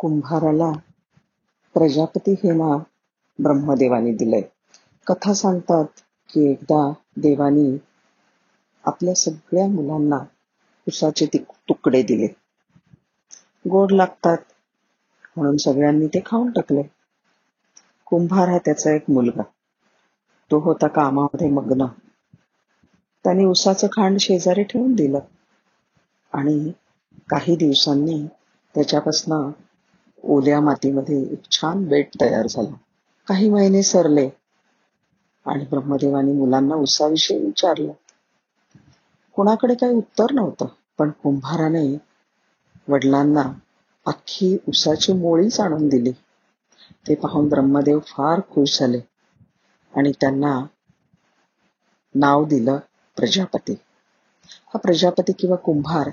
[0.00, 0.70] कुंभाराला
[1.74, 2.78] प्रजापती हे नाव
[3.38, 4.42] ब्रह्मदेवाने दिलंय.
[5.06, 6.80] कथा सांगतात की एकदा
[7.16, 7.78] देवानी
[8.84, 10.18] आपल्या सगळ्या मुलांना
[10.86, 11.26] उसाचे
[11.68, 12.26] तुकडे दिले.
[13.64, 14.38] गोड लागतात
[15.36, 16.82] म्हणून सगळ्यांनी ते खाऊन टाकले.
[18.06, 19.42] कुंभार हा त्याचा एक मुलगा.
[20.50, 21.86] तो होता कामामध्ये मग्न.
[23.24, 25.18] त्याने उसाचं खांड शेजारी ठेवून दिलं
[26.32, 26.72] आणि
[27.28, 28.26] काही दिवसांनी
[28.74, 29.50] त्याच्यापासनं
[30.28, 32.74] ओल्या मातीमध्ये एक छान बेट तयार झाला.
[33.28, 34.28] काही महिने सरले
[35.46, 37.92] आणि ब्रह्मदेवाने मुलांना उसाविषयी विचारलं.
[39.32, 40.66] कोणाकडे काही उत्तर नव्हतं
[40.98, 41.96] पण कुंभाराने
[42.88, 43.52] वडिलांना
[44.06, 46.12] अख्खी उसाची मोळीच आणून दिली.
[47.08, 49.00] ते पाहून ब्रह्मदेव फार खुश झाले
[49.96, 50.66] आणि त्यांना
[52.14, 52.78] नाव दिलं
[53.16, 53.72] प्रजापती.
[54.68, 56.10] हा प्रजापती किंवा कुंभार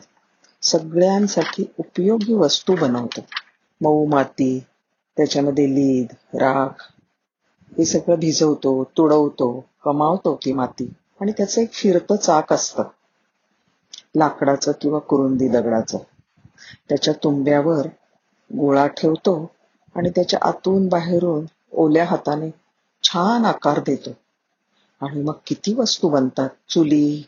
[0.61, 3.21] सगळ्यांसाठी उपयोगी वस्तू बनवतो.
[3.83, 4.63] मऊ माती
[5.17, 6.91] त्याच्यामध्ये लीद राख
[7.77, 10.93] हे सगळं भिजवतो तुडवतो कमावतो ती माती.
[11.21, 12.83] आणि त्याचं एक फिरतं चाक असतं.
[14.15, 15.97] लाकडाचं किंवा कुरुंदी दगडाचं.
[16.89, 17.87] त्याच्या तुंब्यावर
[18.57, 19.51] गोळा ठेवतो
[19.95, 22.49] आणि त्याच्या आतून बाहेरून ओल्या हाताने
[23.03, 24.09] छान आकार देतो.
[25.01, 26.49] आणि मग किती वस्तू बनतात.
[26.69, 27.23] चुली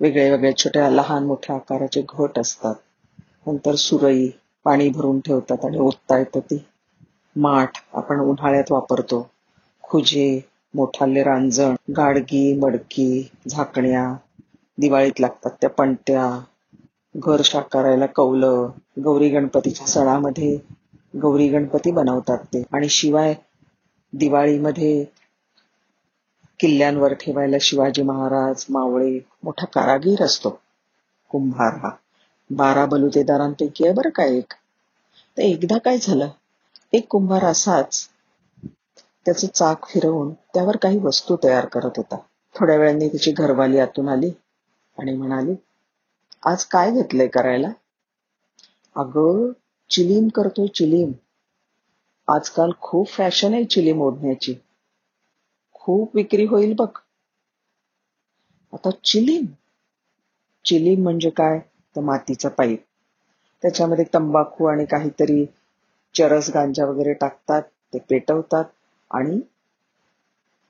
[0.00, 2.74] वेगळ्या वेगळ्या छोट्या लहान मोठ्या आकाराचे घट असतात.
[3.46, 4.28] नंतर सुरई
[4.66, 6.58] पाणी भरून ठेवतात आणि ओतता येतं ती.
[7.36, 9.26] माठ आपण उन्हाळ्यात वापरतो.
[9.84, 10.40] खुजे
[10.74, 13.10] मोठाले रांजण गाडगी मडकी
[13.46, 14.04] झाकण्या
[14.78, 16.28] दिवाळीत लागतात त्या पणत्या.
[17.14, 18.70] घर साकारायला कौलं
[19.04, 20.56] गौरी गणपतीच्या सणामध्ये
[21.14, 22.62] गौरी गणपती बनवतात ते.
[22.72, 23.34] आणि शिवाय
[24.12, 25.04] दिवाळीमध्ये
[26.60, 30.58] किल्ल्यांवर ठेवायला शिवाजी महाराज मावळे मोठा कारागीर असतो.
[31.30, 31.90] कुंभार हा.
[32.50, 34.52] बारा बलुतेदारांपैकी आहे बरं का एक.
[35.36, 36.28] तर एकदा काय झालं?
[36.92, 38.08] एक कुंभार असाच
[39.24, 42.16] त्याचं चाक फिरवून त्यावर काही वस्तू तयार करत होता.
[42.54, 44.30] थोड्या वेळाने त्याची घरवाली आतून आली
[44.98, 45.54] आणि म्हणाली
[46.46, 47.68] आज काय घेतलंय करायला?
[48.96, 49.52] अगं
[49.90, 51.12] चिलीम करतोय चिलीम.
[52.28, 54.54] आजकाल खूप फॅशन आहे चिलीम ओढण्याची.
[55.74, 56.88] खूप विक्री होईल बघ.
[58.72, 59.46] आता चिलीम?
[60.64, 61.60] चिलीम म्हणजे काय?
[61.96, 62.78] तर मातीचा पाईप.
[63.62, 65.44] त्याच्यामध्ये तंबाखू आणि काहीतरी
[66.14, 67.62] चरस गांजा वगैरे टाकतात
[67.92, 68.64] ते पेटवतात
[69.10, 69.40] आणि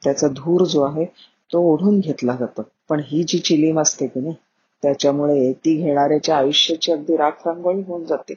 [0.02, 1.04] त्याचा धूर जो आहे
[1.52, 2.62] तो ओढून घेतला जातो.
[2.88, 4.34] पण ही जी चिलीम असते की नाही
[4.82, 8.34] त्याच्यामुळे ती घेणाऱ्याच्या आयुष्याची अगदी राख रांगोळी होऊन जाते.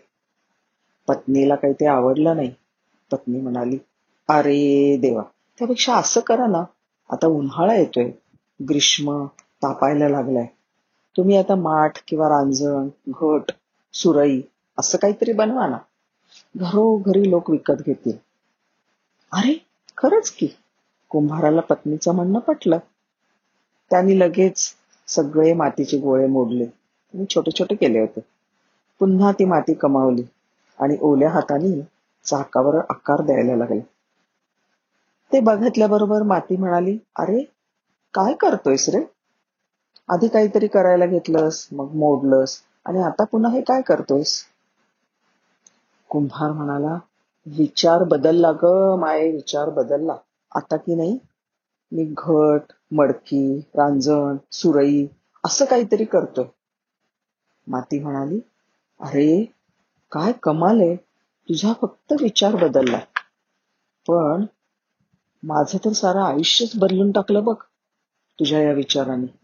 [1.08, 2.52] पत्नीला काही ते आवडलं नाही.
[3.12, 3.78] पत्नी म्हणाली
[4.30, 5.24] अरे देवा
[5.60, 6.64] त्यापेक्षा असं करा ना
[7.10, 8.12] आता उन्हाळा येतोय.
[8.60, 9.26] ग्रीष्म
[9.64, 10.46] तापायला लागलाय.
[11.18, 13.52] तुम्ही आता माठ किंवा रांजण घट
[13.94, 14.42] सुरई
[14.78, 15.78] असं काहीतरी बनवा ना.
[16.56, 18.18] घरोघरी लोक विकत घेतील.
[19.32, 19.54] अरे
[19.98, 20.48] खरंच की.
[21.12, 22.78] कुंभाराला पत्नीचं म्हणणं पटलं.
[23.92, 24.76] त्यांनी लगेच
[25.08, 26.64] सगळे मातीचे गोळे मोडले.
[26.64, 28.20] आणि छोटे छोटे केले होते.
[29.00, 30.24] पुन्हा ती माती कमावली
[30.80, 31.82] आणि ओल्या हाताने
[32.24, 33.80] चाकावर आकार द्यायला लागले.
[35.32, 37.44] ते बघितल्याबरोबर माती म्हणाली अरे
[38.14, 39.04] काय करतोयस रे?
[40.10, 42.62] आधी काहीतरी करायला घेतलंस मग मोडलंस.
[42.86, 44.44] आणि आता पुन्हा हे काय करतोयस?
[46.10, 47.00] कुंभार म्हणाला
[47.46, 50.16] विचार बदलला ग माये विचार बदलला.
[50.56, 51.18] आता की नाही?
[51.92, 55.08] मी घट मडकी रांजण सुरई
[55.46, 56.46] असं काहीतरी करतोय.
[57.68, 58.40] माती म्हणाली
[59.00, 59.52] अरे
[60.12, 60.96] काय कमाल आहे.
[61.50, 63.00] तुझा फक्त विचार बदलला.
[64.08, 64.46] पण
[65.44, 67.56] माझं तर सारं आयुष्यच बदलून टाकलं बघ
[68.40, 69.43] तुझ्या या विचाराने.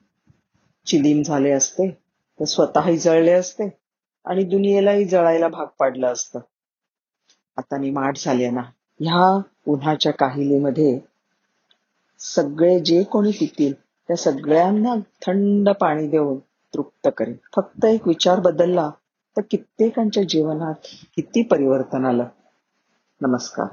[0.86, 1.90] चिलीम झाले असते
[2.40, 3.78] तर स्वतःही जळले असते
[4.26, 6.40] आणि दुनियेलाही जळायला भाग पाडलं असतं.
[7.58, 8.62] आता मी माठ झाले ना
[9.00, 11.00] ह्या उन्हाच्या काहिलीमध्ये
[12.20, 13.74] सगळे जे कोणी पितील
[14.08, 16.40] त्या सगळ्यांना थंड पाणी देऊन
[16.74, 17.36] तृप्त करेन.
[17.56, 18.90] फक्त एक विचार बदलला
[19.38, 20.76] तर कित्येकांच्या जीवनात
[21.16, 22.26] किती परिवर्तन आलं.
[23.22, 23.70] नमस्कार.